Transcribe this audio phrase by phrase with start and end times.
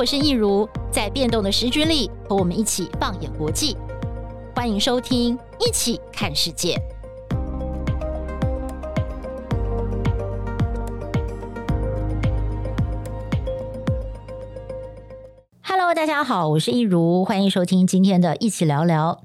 [0.00, 3.76] 我是易如，在变动的时局里，和我们一起放眼国际。
[4.56, 6.74] 欢迎收听《一起看世界》。
[15.62, 19.20] Hello，大家好，我是易如，欢迎收听今天的《一起聊聊》。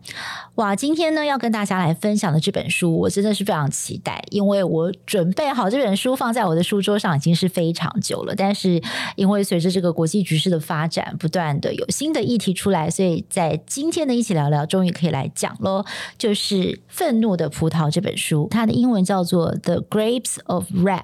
[0.56, 8.34] 哇，今天呢要跟大家来分享的这本书，我真的是非常期待，因为我准备好这本书放在我的书桌上已经是非常久了。
[8.34, 8.82] 但是
[9.18, 15.84] 因为随着这个国际局势的发展，不断的有新的议题出来，所以在今天的一起聊聊，终于可以来讲喽。
[16.18, 16.56] 就是
[16.88, 21.02] 《愤怒的葡萄》这本书，它的英文叫做《The Grapes of Wrath》，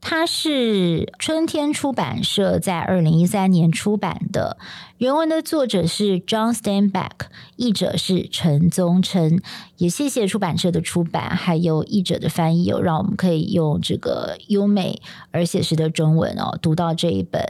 [0.00, 4.56] 它是春天出版社在二零一三年出版的。
[4.98, 7.10] 原文的作者是 John Steinbeck，
[7.56, 9.40] 译者是陈宗工程。
[9.78, 17.42] 也谢谢出版社的出版，还有译者的翻译，哦，让我们可以用这个优美而写实的中文哦，读到这一本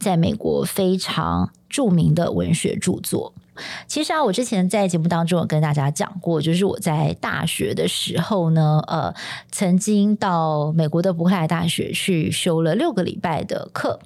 [0.00, 3.32] 在美国非常著名的文学著作。
[3.86, 9.14] 其实啊，我之前在节目当中有跟大家讲过，就是我在大学的时候呢，呃，
[9.50, 14.00] 曾经到美国的伯克莱大学去修了六个礼拜的课。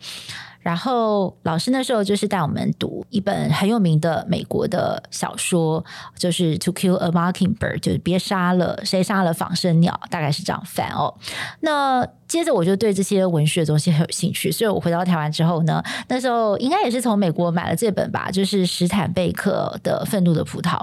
[0.63, 5.85] 然后老师那时候就是带我们读一本很有名的美国的小说，
[6.17, 11.15] 就是《To Kill a Mockingbird》，就是别杀了谁杀了仿生鸟，大概是这样翻哦。
[11.61, 20.79] 那接着我就对这些文学的东西很有兴趣，所以我回到台湾之后呢，那时候应该也是从美国买了这本吧，就是史坦贝克的《愤怒的葡萄》。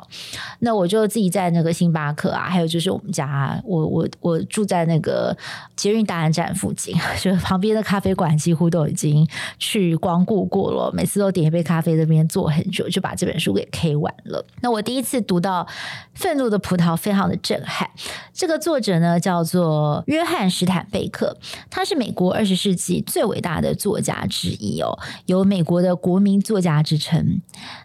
[0.59, 5.35] 那我就自己在那个星巴克啊，还有就是我们家，我我我住在那个
[5.75, 9.27] 捷运大安站附近，就旁边的咖啡馆几乎都已经
[9.57, 14.45] 去光顾过了，每次都点一杯咖啡，在那边坐很久，就把这本书给 K 完了。
[14.61, 15.63] 那我第一次读到
[16.13, 17.89] 《愤怒的葡萄》，非常的震撼。
[18.31, 21.35] 这个作者呢叫做约翰史坦贝克。
[21.69, 27.41] 他是美国二十世纪最伟大的作家之一哦，有美国的国民作家之称。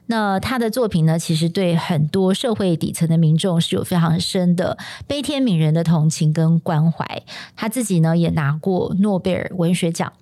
[0.06, 7.22] 那他的作品呢，其实对很多社会底层的民众是有非常深的悲天悯人的同情跟关怀。
[7.56, 10.12] 他自己呢，也拿过诺贝尔文学奖。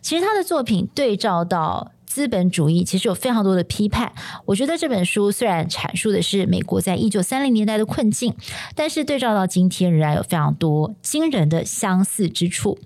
[0.00, 1.92] 其实他的作品对照到。
[2.08, 4.10] 资本主义其实有非常多的批判。
[4.46, 8.34] 我觉得这本书虽然阐述的是美国在一九三零年代的困境，
[8.74, 12.78] 但是对照到今天仍然有非常多惊人的相似之处。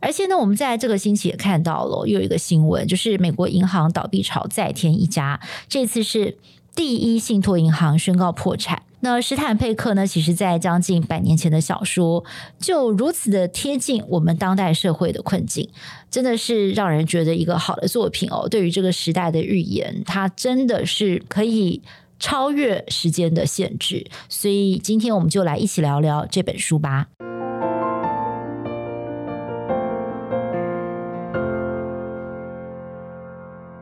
[0.00, 6.38] 而且呢，我们在这个星期也看到了又有一个新闻，就是美国银行倒闭潮再添一家，这次是
[6.74, 8.82] 第一信托银行宣告破产。
[9.04, 12.24] 那史坦佩克呢，其实在将近百年前的小说
[12.60, 15.68] 就如此的贴近我们当代社会的困境，
[16.08, 18.48] 真的是让人觉得一个好的作品哦。
[18.48, 21.82] 对于这个时代的预言，它真的是可以
[22.20, 24.06] 超越时间的限制。
[24.28, 27.08] 所以今天我们就来一起聊聊这本书吧。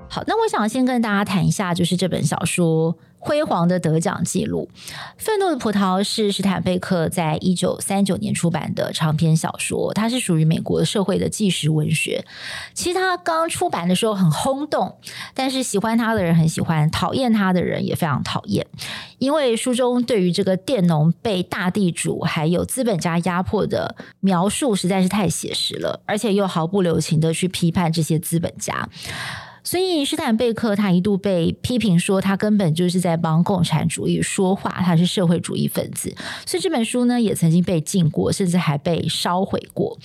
[0.08, 2.96] 好，那我想先跟大家谈一下，就是这本小说。
[3.22, 4.70] 辉煌的得奖记录，
[5.18, 12.24] 《愤怒的葡萄》是史坦贝克在一九三九年出版的长篇小说，它是属于美国社会的纪实文学。
[12.72, 14.96] 其实它刚出版的时候很轰动，
[15.34, 18.66] 但是喜欢它的人很喜欢，讨厌它的人也非常讨厌，
[19.18, 28.88] 因为书中对于这个佃农被大地主还有资本家压迫的描述实在是太写实了，而且又毫不留情的去批判这些资本家。
[29.62, 36.14] 所以，施坦贝克他一度被批评说，他根本就是在帮共产主义说话，他是社会主义分子。
[36.46, 39.98] 所以这本书呢，也曾经被禁过，甚至还被烧毁过。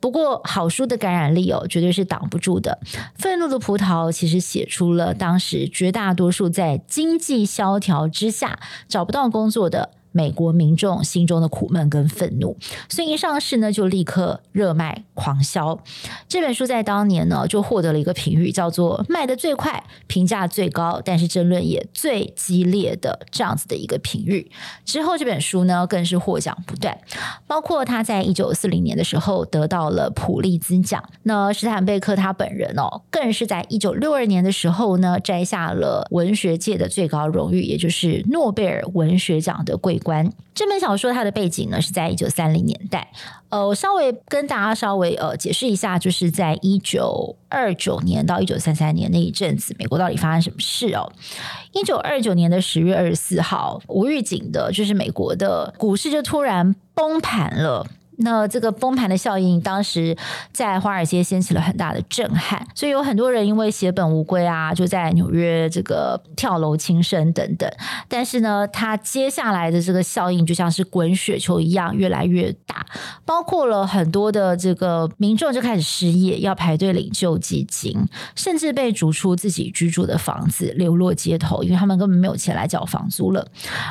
[0.00, 2.78] 不过，好书的感染力哦，绝对是挡不住的。
[3.14, 8.58] 愤怒的葡萄其实写出了当时绝大多数在经济萧条之下
[8.88, 9.90] 找不到工作的。
[10.12, 12.56] 美国民众心中的苦闷跟愤怒，
[12.88, 15.78] 所以一上市呢，就立刻热卖狂销。
[16.28, 24.50] 这本书在当年呢，就获得了一个评语，叫做卖得最快、评价最高，但是争论也最激烈的这样子的一个评语。
[24.84, 26.96] 之后这本书呢，更是获奖不断，
[27.46, 31.02] 包括他在一九四零年的时候得到了普利兹奖。
[31.24, 40.30] 那史坦贝克他本人哦，更是在一九六二年的时候呢，摘下了文学界的最高荣誉，也就是诺贝尔文学奖的桂关。
[40.54, 43.10] 这本小说它的背景呢，是在一九三零年代。
[43.48, 51.10] 呃，我稍微跟大家稍微呃解释一下，就是在一九二九年到一九三三年那一阵子，美国到底发生什么事哦？
[51.72, 57.86] 一九二九年的十月二十四号，无预警的，就是美国的股市就突然崩盘了。
[58.22, 60.16] 那这个崩盘的效应，当时
[60.52, 67.70] 在华尔街掀起了很大的震撼，所以有很多人因为血本无归啊，就在纽约这个跳楼轻生等等。
[68.08, 72.86] 但是呢，它接下来的这个效应就像是滚雪球一样，越来越大，
[73.24, 77.96] 包括了很多的这个民众就开始失业，要排队领救济金，
[78.34, 83.46] 甚至被逐出自己居住的房子，流落街头，因为他们根本没有钱来缴房租了。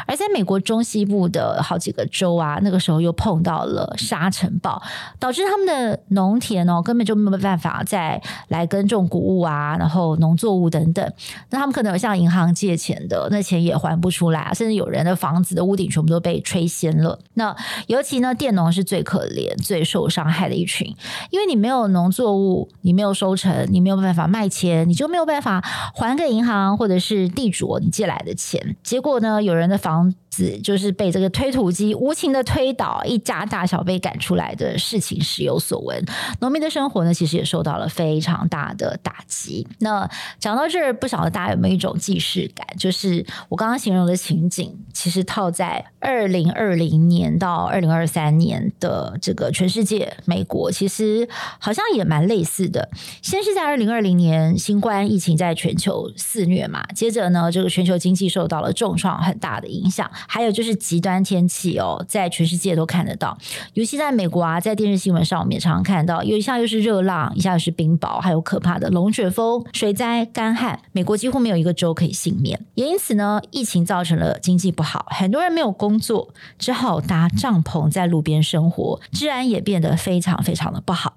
[0.08, 4.82] 而在美国中西部的好几个州啊，那个时候又碰到了沙尘暴，
[5.20, 11.14] 导致他们的农田哦根本就没有办法再来耕种谷物啊，然后农作物等等。
[11.50, 17.20] 那他们可能有向银行借钱的，那钱也还不出来，甚至有人的房子的屋顶全部都被吹掀了。
[17.36, 17.56] 那
[17.88, 20.96] 尤其呢，佃农是最可怜、最受伤害的一群，
[21.30, 25.62] 因为你没有农作物，你没有收成，你没有办法卖钱，你就没有办法
[25.94, 28.76] 还给银行或者是地主你借来的钱。
[28.84, 36.04] 结果呢，有人的房子就是被这个推土机无情的推倒，一家大小被赶出来的事情时有所闻。
[36.40, 39.68] 农民的生活呢，其实也受到了非常大的打击。
[39.80, 51.28] 那讲到这儿，不晓得大家有没有一种既视感，就是我刚刚形容的情景，其实套在二零二零年到二零二三年的这个全世界，美国其实
[51.60, 52.90] 好像也蛮类似的。
[53.22, 60.10] 先是在二零二零年，新冠疫情在全球肆虐嘛，接着呢，这个全球经济受到了重创，很大的影响。
[60.28, 63.38] 还有就是极端天气哦，在全世界都看得到，
[63.74, 72.60] 尤其在美国啊，在电视新闻上我们也常常看到，有一下又是热浪，一下又是冰雹，还有可怕的龙卷风、水灾、干旱，美国几乎没有一个州可以幸免。
[72.76, 81.14] 也因此呢，疫情造成了经济不好，很多人没有工作，只好搭帐篷在路边生活，治安也变得非常非常的不好。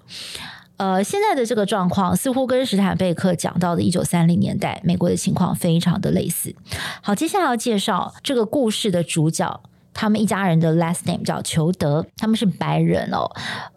[0.77, 6.53] 呃，现在的这个状况似乎跟史坦贝克讲到的一九三零年代美国的情况非常的类似。
[7.01, 9.61] 好，接下来要介绍这个故事的主角。
[9.97, 13.31] 他们一家人的 last name 叫裘德，他们是白人哦，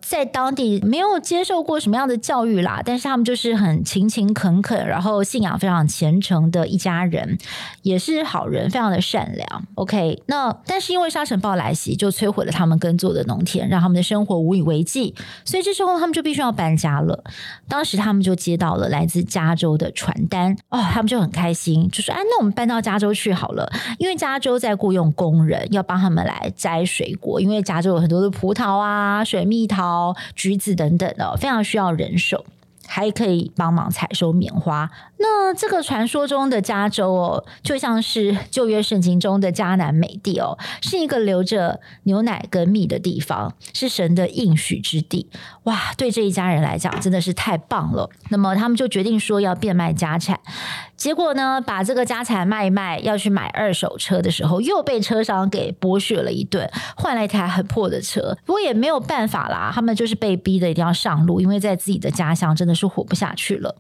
[0.09, 7.39] 在当地没有接受过什么样的教育啦，但是他们就是很勤勤恳恳，然后信仰非常虔诚的一家人，
[7.83, 9.65] 也是好人，非常的善良。
[9.77, 15.15] OK，那但是因为沙尘暴来袭，就摧毁了他们耕作的农田，让他们的生活无以为继，
[15.45, 17.23] 所以这时候他们就必须要搬家了。
[17.69, 29.98] 当时他们就接到了来自加州的传单，哦，他们就很开心，就说：“哎，那我们搬到加州去好了，因为加州在雇佣工人，要帮他。”们来摘水果，因为加州有很多的葡萄啊、水蜜桃、
[30.35, 32.45] 橘子等等的，非常需要人手，
[32.89, 34.91] 还可以帮忙采收棉花。
[35.19, 45.29] 那这个传说中的加州哦，就像是旧约圣经中的迦南美地哦，是一个流着牛奶跟蜜的地方，是神的应许之地。
[45.65, 48.09] 哇，对这一家人来讲真的是太棒了。
[48.31, 50.39] 那么他们就决定说要变卖家产。
[50.97, 58.37] 结果呢，把这个家产卖一卖，要去买二手车的时候，又被车商给剥削了一顿，换了一台很破的车。
[58.45, 63.75] 不过也没有办法啦，他们就是被逼的一定要上路，因为在自己的家乡真的是活不下去了。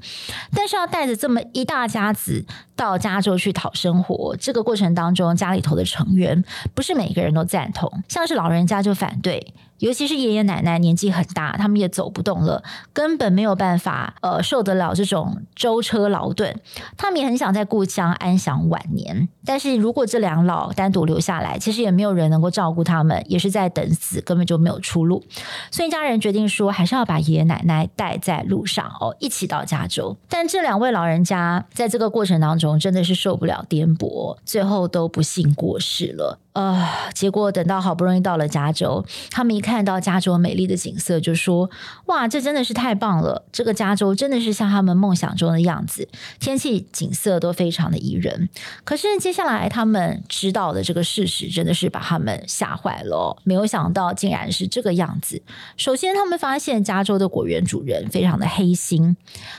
[0.52, 9.54] 但是要带着这么一大家子到加州去讨生活，这个过程当中，家里头的成员不是每个人都赞同，像是老人家就反对。
[9.78, 16.60] 尤其是爷爷奶奶年纪很大，他们也走不动了，根本没有办法呃受得了这种舟车劳顿。
[16.96, 25.22] 他们也很想在故乡安享晚年，但是如果这两老单独留下来，其实也没有人能够照顾他们，也是在等死，根本就没有出路。
[25.70, 30.16] 所以家人决定说，还是要把爷爷奶奶带在路上哦，一起到加州。
[30.28, 36.38] 但这两位老人家在这个过程当中真的是受不了颠簸，最后都不幸过世了。
[36.54, 41.70] 呃，结果等到好不容易到了加州，他们一看到加州美丽的景色，就说
[42.06, 43.44] ：“哇，这真的是太棒了！
[43.52, 46.08] 这个加州真的是像他们梦想中的样子，
[46.40, 48.48] 天气、景色都非常的宜人。”
[48.82, 53.36] 可是接下来他们知道的这个事实，真的是把他们吓坏了。
[53.44, 55.42] 没有想到竟然是这个样子。
[55.76, 59.14] 首先，他们发现加州的果园主人非常的黑心，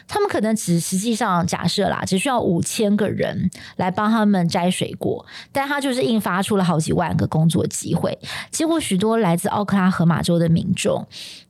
[0.08, 6.80] 他们可能只实际上假设啦，只需要五千个人来帮他们摘水果，但他就是印发出了好。
[6.80, 8.18] 几万个工作机会，
[8.52, 11.06] 结果许多来自奥克拉和马州的民众。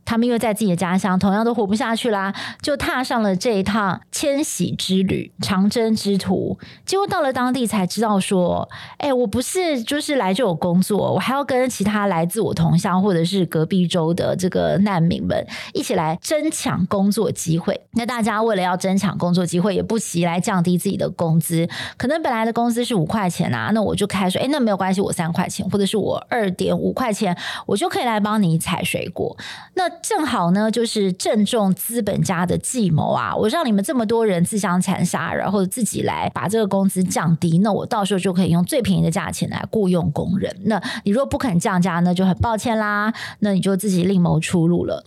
[0.10, 6.58] 他们因为在自己的家乡同样都活不下去啦，就踏上了这一趟迁徙之旅、长征之途。
[6.84, 17.80] 结果到了当地才知道说：“哎，我不是就是来这种工作，我还要跟其他来自我同乡或者是隔壁州的这个难民们一起来争抢工作机会。
[17.92, 21.70] 那大家为了要争抢工作机会，也不惜来降低自己的工资。
[21.98, 27.38] 可能本来的工资是五块钱啊，那我就开说：哎，那没有关系，我三块钱，或者是我二点五块钱，
[27.68, 29.38] 我就可以来帮你采水果。
[29.75, 33.36] 那正好呢，就是正中资本家的计谋啊！
[33.36, 40.56] 我让你们这么多人自相残杀，然后自己来把这个工资降低，那我到时候就可以用最便宜的价钱来雇佣工人。
[40.65, 45.03] 那你若不肯降价，那就很抱歉啦，那你就自己另谋出路了。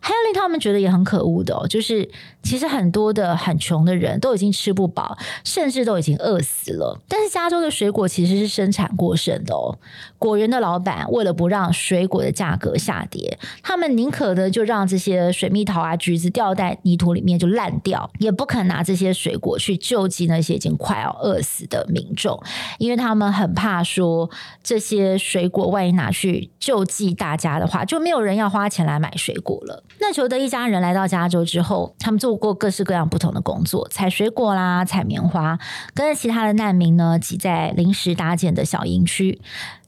[0.00, 2.08] 还有令他们觉得也很可恶的哦，就是
[2.42, 7.00] 其实很多的很穷的人都已经吃不饱，甚至都已经饿死了。
[7.08, 9.78] 但是加州的水果其实是生产过剩的哦。
[10.18, 22.42] 果园的老板为了不让水果的价格下跌，他们宁可的就让这些水蜜桃啊、橘子掉在泥土里面就烂掉，也不肯拿这些水果去救济那些已经快要饿死的民众，
[22.78, 24.28] 因为他们很怕说
[24.62, 29.82] 这些水果万一拿去救济大家的话，就没有人要花钱来买水果了。
[30.00, 35.58] 那裘德一家人来到加州之后，他们做过各式各样不同的工作，采水果啦、采棉花，
[35.94, 39.40] 跟其他的难民呢挤在临时搭建的小营区。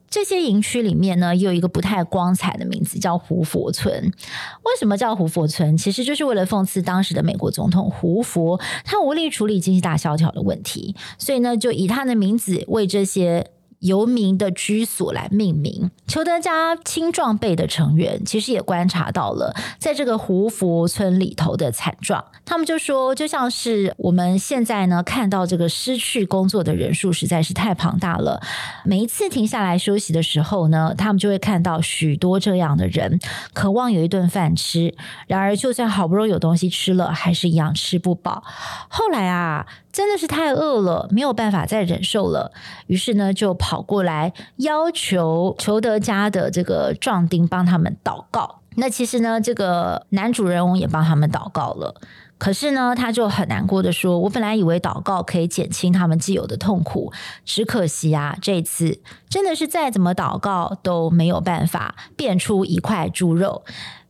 [0.08, 3.92] 这些营区里面呢，有一个不太光彩的名字，叫胡佛村。
[4.62, 5.76] 为什么叫胡佛村？
[5.76, 13.50] 其实就是为了讽刺当时的美国总统胡佛，他无力处理经济大萧条的问题，所以呢，就以他的名字为这些。
[13.80, 15.90] 游民的居所来命名。
[16.06, 22.24] 裘德家青壮辈的成员其实也观察到了，在这个胡佛村里头的惨状。
[22.44, 28.40] 他们就说，就像是我们现在呢看到这个失去工作的人数实在是太庞大了。
[28.84, 33.18] 每一次停下来休息的时候呢，他们就会看到许多这样的人，
[33.52, 34.94] 渴望有一顿饭吃。
[35.26, 38.44] 然而，就算好不容易有东西吃了，还是一样吃不饱。
[38.88, 39.66] 后来啊。
[39.96, 42.52] 真的是太饿了，没有办法再忍受了，
[42.86, 48.56] 于是呢，就跑过来要求裘德家的这个壮丁帮他们祷告。
[48.74, 51.98] 那其实呢，这个男主人翁也帮他们祷告了，
[52.36, 57.10] 可是呢，他就很难过的说：“我本来以为祷告可以减轻他们既有的痛苦，
[57.46, 59.00] 只可惜啊，这次
[59.30, 63.64] 真的是再怎么祷告都没有办法变出一块猪肉。”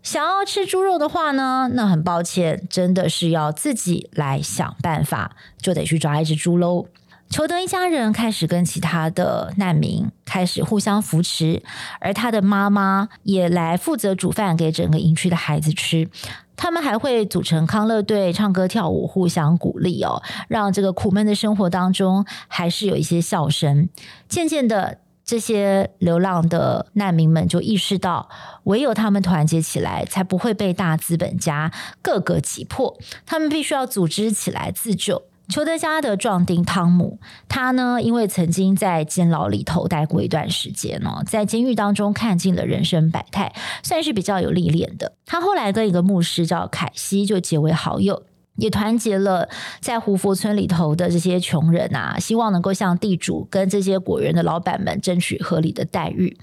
[0.06, 6.86] 想要吃猪肉的话呢，那很抱歉，真的是要自己来想办法，就得去抓一只猪喽。
[7.28, 11.60] 裘德一家人开始跟其他的难民开始互相扶持，
[11.98, 16.08] 而他的妈妈也来负责煮饭给整个营区的孩子吃。
[16.54, 23.88] 他们还会组成康乐队，唱歌跳舞，互相鼓励哦，让这个苦闷的生活当中还是有一些笑声。
[24.28, 24.98] 渐渐的。
[25.26, 28.28] 这些流浪的难民们就意识到，
[28.62, 32.96] 唯有他们团结起来，才不会被大资本家各个击破。
[33.26, 35.24] 他们必须要组织起来自救。
[35.48, 37.18] 裘德家的壮丁汤姆，
[37.48, 43.52] 他呢，因为曾经在监牢里头待过一段时间哦，在监狱当中看尽了人生百态，
[43.82, 45.12] 算是比较有历练的。
[45.24, 48.22] 他后来跟一个牧师叫凯西就结为好友。
[48.56, 49.48] 也团结了
[49.80, 56.36] 在胡佛村里头的这些穷人啊，希望能够向地主跟这些果园的老板们争取合理的待遇。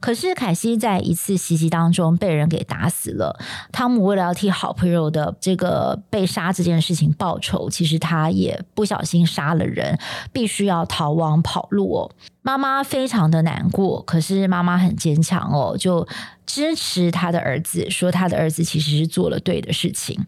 [0.00, 3.38] 可是凯西在一次袭击当中被人给打死了。
[3.72, 9.98] 汤姆为了要替好朋友的这个被杀这件事情报仇，其实他也不小心杀了人，
[10.32, 12.10] 必须要逃亡跑路哦。
[12.42, 16.06] 妈妈非常的难过，可是妈妈很坚强哦，就。
[16.48, 20.18] 支持他的儿子，说他的儿子其实是做了对的事情。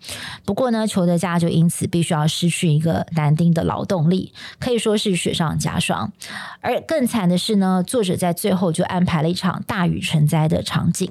[0.45, 6.13] 不过呢，裘德家就因此必须要失去一个男丁的劳动力，可以说是雪上加霜。
[6.61, 11.11] 而更惨的是呢，作者在最后就安排了一场大雨成灾的场景。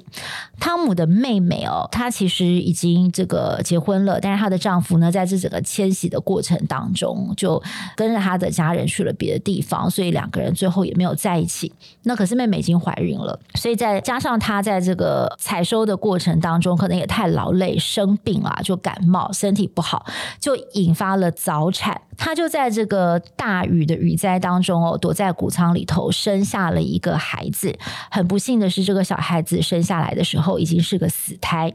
[0.60, 7.60] 汤姆的妹妹哦，她其实已经这个结婚了，但是她的丈夫呢，在这整个迁徙的过程当中，就
[7.96, 11.72] 跟着他的家人去了别的地方，所以两个人最后也没有在一起。
[12.04, 14.99] 那可是妹妹已经怀孕了，所以再加上她在这个。
[15.00, 20.04] 个采收的过程当中，可能也太劳累，生病啊，就感冒，身体不好，
[20.38, 22.02] 就引发了早产。
[22.18, 27.74] 他就在这个大雨的雨灾当中哦，躲在谷仓里头生下了一个孩子。
[28.10, 31.72] 很不幸的是，这个小孩子生下来的时候已经是个死胎。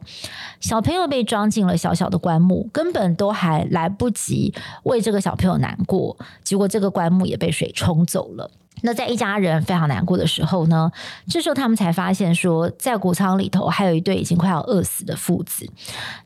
[0.59, 4.53] 小朋友被装进了小小的棺木，根本都还来不及
[4.83, 8.51] 为这个小朋友难过，结果这个棺木也被水冲走了。
[8.81, 10.91] 那在一家人非常难过的时候呢，
[11.27, 15.67] 这时候他们才发现说，在谷仓里头还有一对已经快要饿死的父子。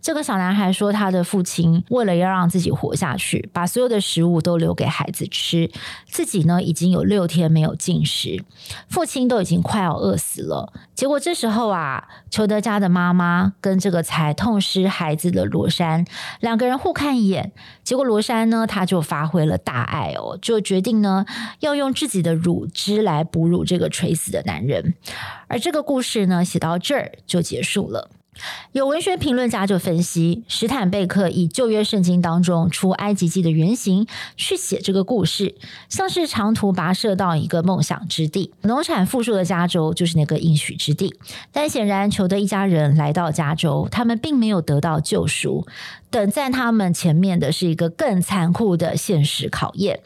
[0.01, 5.70] 这个小男孩说，他的父亲为了要让自己活下去，把所有的食物都留给孩子吃，
[6.08, 8.44] 自己呢已经有六天没有进食，
[8.89, 10.74] 父亲都已经快要饿死了。
[11.00, 16.03] 结果这时候啊，裘德家的妈妈跟这个才痛失孩子的罗珊
[16.41, 17.53] 两个人互看一眼，
[17.86, 21.25] 结果罗珊呢，他就发挥了大爱哦，就决定呢
[21.62, 22.36] 要用自己的。
[22.36, 24.94] 乳汁来哺乳这个垂死的男人，
[25.48, 28.10] 而这个故事呢，写到这儿就结束了。
[28.72, 35.55] 有文学评论家就分析，史坦贝克以旧约圣经当中出埃及记的原型去写这个故事，
[35.89, 41.15] 像是长途跋涉到一个梦想之地，农产富庶的加州就是那个应许之地。
[41.51, 45.65] 但显然，裘德一家人来到加州，他们并没有得到救赎。
[46.12, 50.00] 等在他们前面的是一个更残酷的现实考验。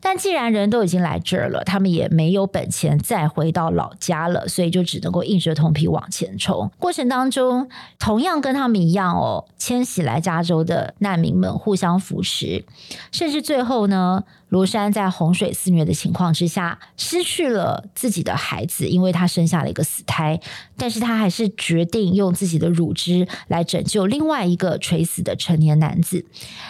[0.00, 6.70] 但既然人都已经来这儿了，他们也没有本钱再回到老家了，所以就只能够硬着头皮往前冲。
[6.78, 7.68] 过程当中，
[7.98, 12.64] 同样跟他们一样哦，迁徙来加州的难民们互相扶持，
[13.10, 20.38] 甚至最后呢，罗山在洪水肆虐的情况之下，失去了自己的孩子，因为她生下了一个死胎。
[20.76, 26.26] 但是她还是决定用自己的乳汁来拯救另外一个垂死的成年男子，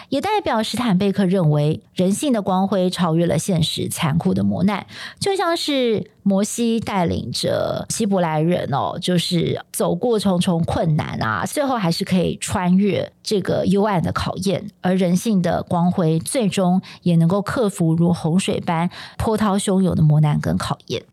[0.07, 4.87] 也代表史坦贝克认为人性的光辉超越了现实残酷的磨难，
[5.19, 17.93] 就像是摩西带领着希伯来人哦，就是走过重重困难啊，最后还是可以穿越这个幽暗的考验，而人性的光辉最终也能够克服。
[17.93, 21.03] 如洪水般波涛汹涌的磨难跟考验。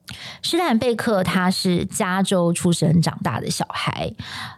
[0.42, 4.12] 史坦贝克他是加州出生长大的小孩，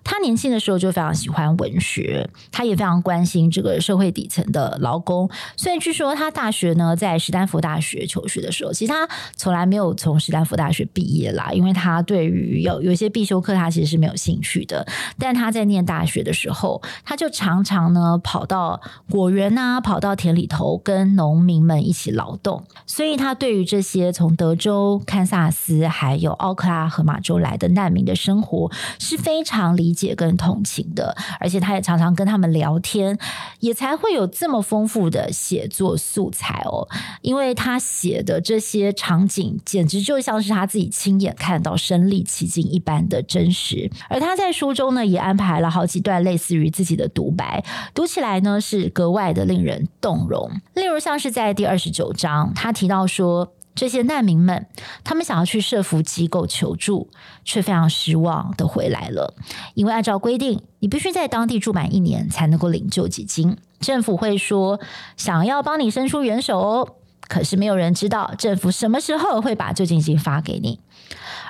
[0.04, 5.28] 他年轻的时候就非常喜欢文学，他也非常关心这个社会底层的劳工。
[5.56, 14.86] 所以据说他大学呢在史丹福大学求学的时候，其实他从来没有从史丹福大学毕业啦，因为他对于有有一些必修课他其实是没有兴趣的。
[15.18, 18.80] 但他在念大学的时候，他就常常呢跑到
[19.10, 33.18] 果园啊，跑到田里头跟农民们一起劳动，所以他对于这些从德州、堪萨斯还有奥克拉荷马州来的难民的生活是非常理解跟同情的，而且他也常常跟他们聊天，
[33.60, 36.88] 也才会有这么丰富的写作素材哦。
[37.20, 43.90] 因为他写的这些场景，简直就像是他自己亲眼看到、身历其境一般的真实。
[44.08, 50.50] 而他在书中呢，也安排了好几段类似于自己的独白，读起来呢是格外的令人动容。
[50.74, 53.52] 例如像是在第二十九章，他提到说。
[53.74, 54.66] 这些难民们，
[55.02, 57.08] 他们想要去社福机构求助，
[57.42, 59.34] 却非常失望的回来了。
[59.72, 63.56] 因为按照规定，你必须在当地住满一年才能够领救济金。
[63.80, 64.78] 政府会说
[65.16, 66.96] 想要帮你伸出援手哦，
[67.32, 70.80] 可是没有人知道政府什么时候会把救济金发给你。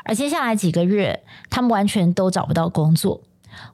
[0.04, 3.22] 而接下来几个月，他们完全都找不到工作，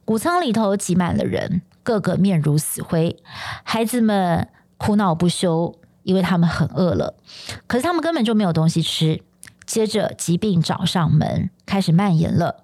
[0.05, 3.15] 谷仓里头挤满了人，个个面如死灰，
[3.63, 4.47] 孩子们
[4.77, 5.75] 哭闹不休。
[6.03, 7.13] 因为他们很饿了，
[7.67, 9.21] 可是他们根本就没有东西吃。
[9.67, 12.63] 接着疾病找上门，开始蔓延了。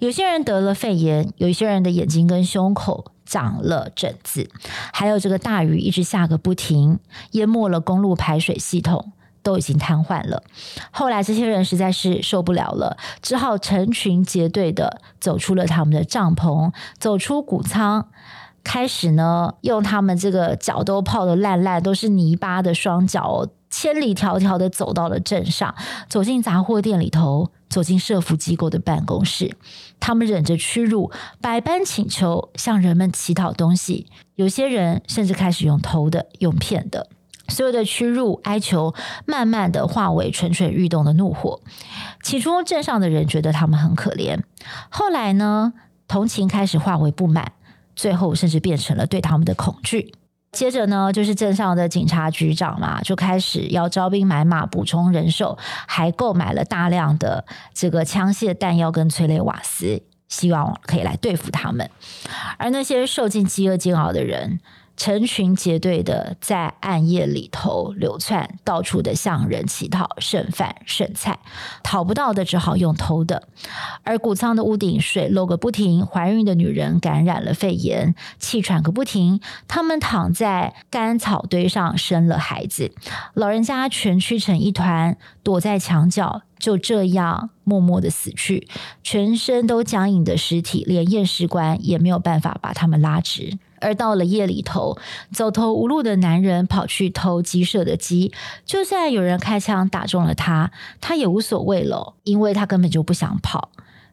[0.00, 4.50] 有些人得了肺炎，有些人的眼睛跟胸口长了疹子，
[4.92, 6.98] 还有这个大雨一直下个不停，
[7.30, 10.42] 淹没了公路排水系统，都已经瘫痪了。
[10.90, 18.08] 后来这些人实在是受不了了，只好成群结队的走出了他们的帐篷，走出谷仓。
[18.64, 25.72] 开始呢，用他们这个脚都泡得烂烂，都是泥巴的双脚，千里迢迢的走到了镇上，
[26.08, 29.56] 走进杂货店里头，走进社福机构的办公室。
[30.00, 34.06] 他们忍着屈辱，百般请求，向人们乞讨东西。
[34.34, 37.08] 有些人甚至开始用偷的，用骗的。
[37.48, 38.94] 所有的屈辱哀求，
[39.26, 41.60] 慢慢的化为蠢蠢欲动的怒火。
[42.22, 44.40] 起初，镇上的人觉得他们很可怜，
[44.88, 45.72] 后来呢，
[46.08, 47.52] 同情开始化为不满。
[47.96, 50.14] 最后甚至变成了对他们的恐惧。
[50.52, 61.88] 接着呢，就是镇上的警察局长嘛，就开始要招兵买马，补充人手，还购买了大量的这个枪械弹药跟催泪瓦斯，希望可以来对付他们。
[62.58, 64.58] 而那些受尽饥饿煎熬的人，
[65.00, 71.38] 成群结队的在暗夜里头流窜，到处的向人乞讨剩饭剩菜，
[71.82, 73.48] 讨不到的只好用偷的。
[74.04, 79.40] 而谷仓的屋顶水漏个不停，怀孕的女人感染了肺炎，气喘个不停。
[79.66, 82.92] 他们躺在干草堆上生了孩子，
[83.32, 88.68] 老人家蜷曲成一团，躲在墙角，就这样默默的死去。
[89.02, 93.58] 全身都僵硬的尸体，连验尸官也没有办法把他们拉直。
[93.80, 94.98] 而到了夜里头，
[95.32, 98.32] 走投无路的男人跑去偷鸡舍的鸡，
[98.64, 103.70] 就算有人开枪打中了他，他也无所谓了，因为他根本就不想跑，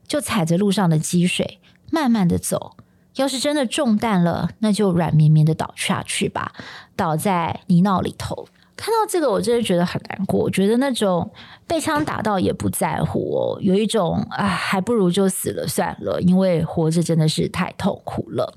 [0.07, 1.59] 就踩着路上的积水，
[1.91, 2.75] 慢慢的走。
[3.15, 6.53] 要是真的中弹了，那就软绵绵的倒下去吧，
[6.95, 8.47] 倒在泥淖里头。
[8.77, 10.39] 看到这个，我真的觉得很难过。
[10.39, 11.29] 我觉得那种
[11.65, 18.53] 被枪打到也不在乎哦，有一种啊，还不如就死了算了，因为活着真的是太痛苦了。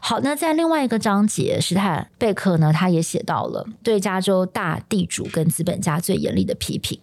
[0.00, 6.98] 好，那在另外一个章节，史坦贝克呢，他也写到了对加州大地主跟资本家最严厉的批评。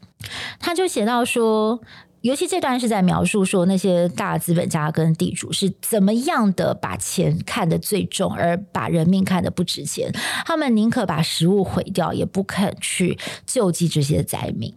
[0.59, 1.79] 他就写到说，
[2.27, 10.11] 尤其这段是在描述说那些大资本家跟地主是怎么样的把钱看得最重，而把人命看得不值钱。
[10.45, 14.73] 他们宁可把食物毁掉，也不肯去救济这些灾民。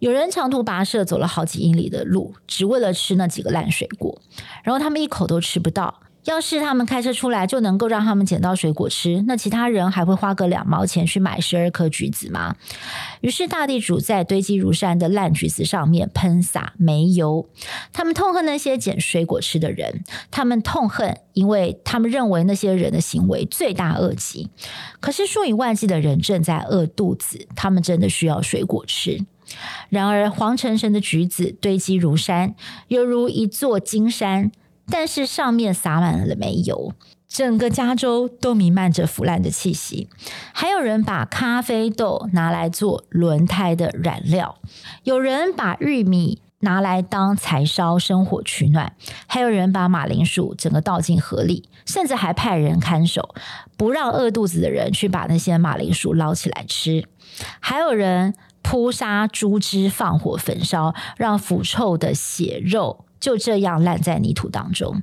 [0.00, 4.20] 有人长途跋涉走了好几英里的路，只为了吃那几个烂水果，
[4.62, 6.02] 然后他们一口都吃不到。
[6.26, 12.56] 要是他们开车出来就能够让他们捡到水果吃，那其他人还会花个两毛钱去买十二颗橘子吗？
[13.20, 17.48] 于是大地主在堆积如山的烂橘子上面喷洒煤油，
[17.92, 24.50] 他们痛恨那些捡水果吃的人，他们痛恨，因为他们认为那些人的行为罪大恶极。
[24.98, 29.24] 可是数以万计的人正在饿肚子，他们真的需要水果吃。
[29.88, 32.56] 然而黄澄澄的橘子堆积如山，
[32.88, 34.50] 犹如一座金山。
[34.90, 36.92] 但是上面洒满了煤油，
[37.28, 40.08] 整个加州都弥漫着腐烂的气息。
[40.52, 44.56] 还有人把咖啡豆拿来做轮胎的燃料，
[45.02, 48.94] 有人把玉米拿来当柴烧生火取暖，
[49.26, 53.34] 还有人把马铃薯整个倒进河里，甚至还派人看守，
[53.76, 57.04] 不让饿肚子的人去把那些马铃薯捞起来吃。
[57.60, 63.05] 还有人扑杀猪只，放火焚烧，让腐臭的血肉。
[63.20, 65.02] 就这样烂在泥土当中，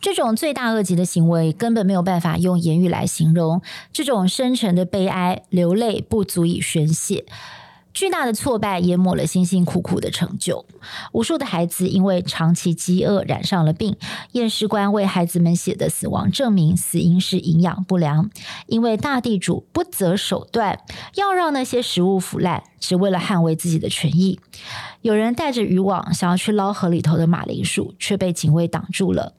[0.00, 3.60] 这种罪大恶极的行为根本没有办法用言语来形容。
[3.92, 7.26] 这种深沉的悲哀，流泪不足以宣泄。
[7.92, 10.64] 巨大的挫败淹没了辛辛苦苦的成就，
[11.10, 13.96] 无数的孩子因为长期饥饿染上了病。
[14.32, 18.30] 验尸官为孩子们写的死亡证明，死因是营养不良。
[18.66, 20.78] 因为大地主不择手段
[21.16, 24.40] 要让那些食物腐烂，只为了捍卫自己的权益。
[25.02, 29.34] 有人带着渔网想要去捞河里头的马铃薯，却被警卫挡住了。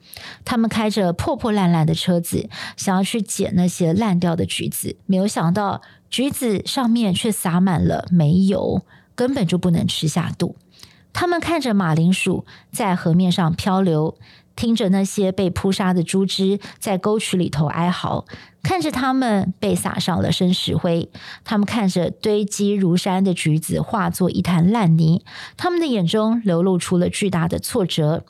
[0.46, 5.82] 他们开着破破烂烂的车子，想要去捡那些烂掉的橘子，没有想到。
[6.10, 8.84] 橘子上面却洒满了煤油，
[9.16, 10.58] 根本就不能吃下肚。
[11.14, 14.18] 他们看着马铃薯在河面上漂流，
[14.58, 18.26] 听着那些被扑杀的猪只在沟渠里头哀嚎，
[18.64, 21.10] 看着他们被撒上了生石灰。
[21.44, 25.24] 他们看着堆积如山的橘子化作一滩烂泥，
[25.58, 28.24] 他们的眼中流露出了巨大的挫折，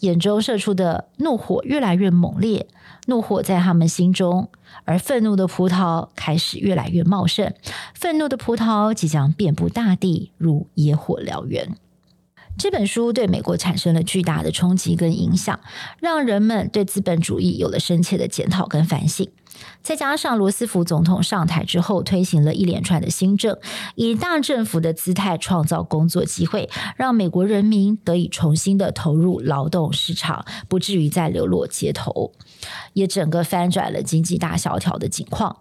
[0.00, 2.66] 眼中射出的怒火越来越猛烈。
[3.08, 4.48] 怒火在他们心中，
[4.84, 7.54] 而愤怒的葡萄开始越来越茂盛。
[7.94, 11.76] 愤怒的葡萄即将遍布大地，如野火燎原。
[12.58, 15.60] 这本书对美国产生了巨大的冲击跟影响，
[16.00, 19.30] 让人们对资本主义有了深切的检讨跟反省。
[19.82, 23.56] 再加上罗斯福总统上台之后，推行了一连串的新政，
[23.94, 32.32] 以大政府的姿态创造工作机会，让美国人民得以重新的投入劳动市场，不至于再流落街头，
[32.94, 35.58] 也整个翻转了经济大萧条的景况。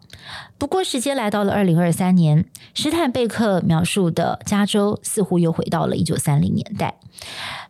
[0.58, 6.95] 不过，时间来到了二零二三年，史坦贝克描述的加州似乎又回到了一九三零年代。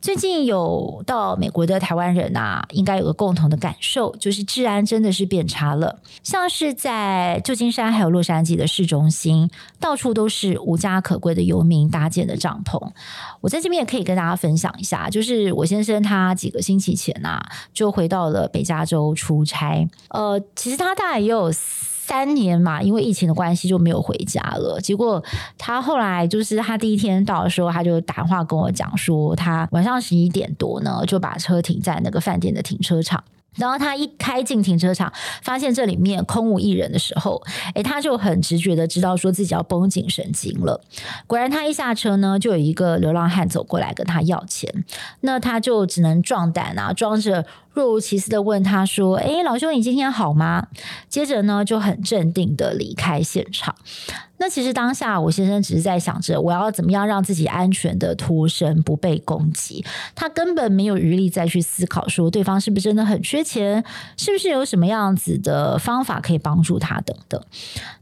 [0.01, 5.99] 最近有到美国的台湾人啊，应该有个共同的感受，就是治安真的是变差了。
[6.23, 9.49] 像是在旧金山还有洛杉矶的市中心，
[9.80, 12.91] 到处都是无家可归的游民搭建的帐篷。
[13.41, 19.88] 我在这边也可以跟大家分享一下，就是我先生他几个星期前呐、啊，就回到了北加州出差。
[20.10, 24.80] 呃，其实他大概也有三年嘛，因为疫情的关系就没有回家了。
[24.82, 25.23] 结果
[25.58, 33.23] 他后来就是他第一天到的时候，他就打电话跟我讲说，他晚上十一点多呢，就把车停在那个饭店的停车场。
[33.56, 37.41] 然后他一开进停车场，发现这里面空无一人的时候，
[37.74, 40.82] 诶，他就很直觉的知道说自己要绷紧神经了。
[41.28, 44.86] 果然，他一下车呢，就有一个流浪汉走过来跟他要钱，
[45.22, 47.46] 那他就只能壮胆啊，装着。
[47.75, 50.67] 若无其事的问他说：“诶，老兄，你今天好吗？”
[51.09, 53.75] 接着呢，就很镇定的离开现场。
[54.38, 59.83] 那其实当下，我先生只是在想着我要怎么样让自己安全的脱身，不被攻击。
[60.13, 63.83] 他根本没有余力再去思考说对方是不是真的很缺钱，
[64.17, 67.41] 是不是有什么样子的方法可以帮助他等等。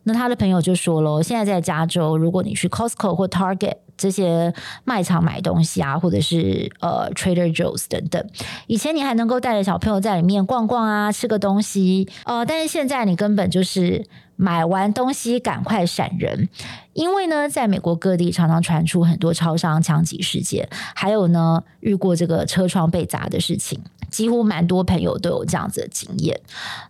[0.04, 8.22] 那他的朋友就说了：“现在在加州，如果你去 Costco 或 Target。”这些卖场买东西啊，或者是呃 Trader Joe's 等等，
[8.68, 16.50] 以前你还能够带着小朋友在里面逛逛啊，吃个东西，呃，但是现在你根本就是买完东西赶快闪人，
[16.94, 23.80] 因为呢，在美国各地常常传出很多超商枪击事件，还有呢，遇过这个车窗被砸的事情。
[24.10, 26.40] 几乎蛮多朋友都有这样子的经验。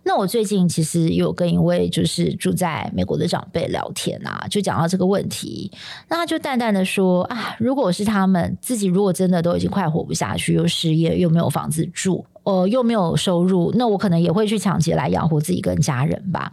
[0.02, 5.72] 那我最近其实有跟一位就是住在美国的长辈聊天啊，就讲到这个问题。
[6.08, 16.52] 那他就淡淡的说啊，如果是他们自己，如果真的都已经快活不下去，又失业，又没有房子住，呃，又没有收入，那我可能也会去抢劫来养活自己跟家人吧。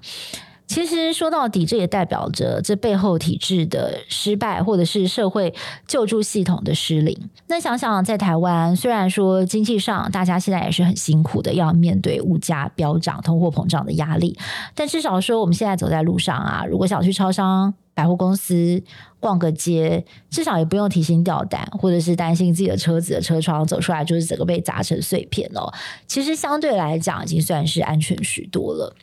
[0.71, 5.53] 其实说到底，这也代表着这背后体制的失败，或者是社会
[5.85, 7.13] 救助系统的失灵。
[7.47, 14.37] 那想想在台湾，虽然说经济上大家现在也是很辛苦的，要面对物价飙涨、通货膨胀的压力，
[14.73, 18.81] 但至少说我们现在走在路上啊，如果想去超商、百货公司
[19.19, 25.69] 逛个街，至少也不用提心吊胆，或者是担心自己的车子的车窗走出来就是整个被砸成碎片哦。
[26.07, 28.95] 其实相对来讲，已经算是安全许多了。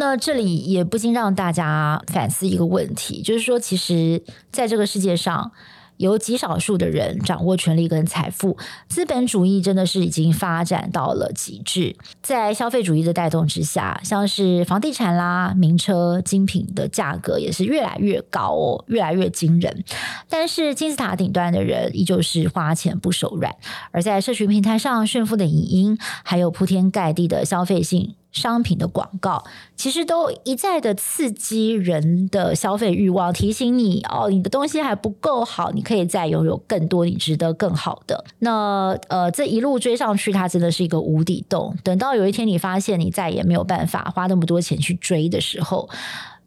[0.00, 5.50] 那这里也不禁让大家反思一个问题，就是说，其实在这个世界上，
[5.96, 8.56] 有极少数的人掌握权力跟财富，
[8.88, 11.96] 资本主义真的是已经发展到了极致。
[12.22, 19.82] 在消费主义的带动之下，像是房地产啦、名车、精品的价格也是越来越高哦，越来越惊人。
[20.28, 23.52] 但是金字塔顶端的人依旧是花钱不手软，
[23.90, 28.14] 而在社群平台上炫富的影音，还有铺天盖地的消费性。
[28.30, 29.42] 商品的广告
[29.74, 38.24] 其实都一再的刺激人的消费欲望，提醒你哦，你的东西还不够好，你可以再拥有更多，你值得更好的。
[38.40, 41.74] 那呃，这一路追上去，它真的是一个无底洞。
[41.82, 45.88] 等到有一天你发现你再也没有办法花那么多钱去追的时候，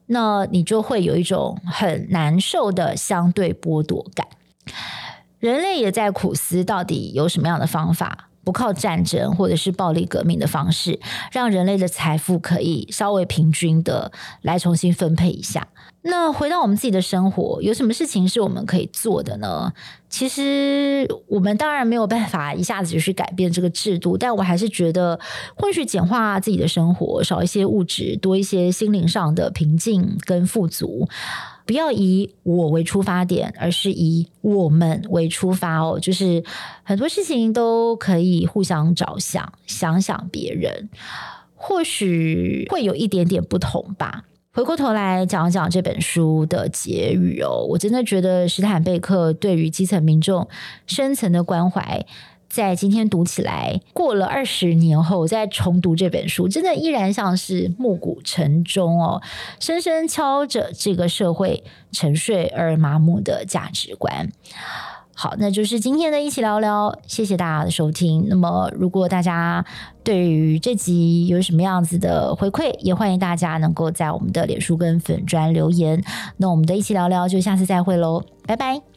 [0.07, 4.27] 那你就会有一种很难受的相对剥夺感。
[5.39, 8.29] 人类也在苦思，到底有什么样的方法？
[8.43, 10.99] 不靠战争或者是暴力革命的方式，
[11.31, 15.67] 让人类的财富可以稍微平均的来重新分配一下。
[16.03, 19.71] 那回到我们自己的生活，有什么事情是我们可以做的呢？
[20.09, 25.19] 其实我们当然没有办法一下子就去改变这个制度，但我还是觉得，
[25.55, 31.07] 或许简化自己的生活，少一些物质，多一些心灵上的平静跟富足。
[31.71, 35.97] 不要以我为出发点，而是以我们为出发哦。
[35.97, 36.43] 就是
[36.83, 40.89] 很多事情都可以互相着想，想想别人，
[41.55, 44.25] 或许会有一点点不同吧。
[44.51, 50.45] 回过头来讲讲这本书的结语哦，我真的觉得史坦贝克对于基层民众
[50.85, 52.05] 深层的关怀。
[52.51, 59.21] 在今天读起来，过了二十年后再重读这本书，真的依然像是暮鼓晨钟哦，
[59.61, 64.29] 深深敲着这个社会沉睡而麻木的价值观。
[65.13, 68.25] 好，那就是今天的一起聊聊，谢谢大家的收听。
[68.27, 69.63] 那么，如果大家
[70.03, 76.03] 对于这集有什么样子的回馈，也欢迎大家能够在我们的脸书跟粉专留言。
[76.37, 78.90] 那我们的一起聊聊就下次再会喽，拜拜。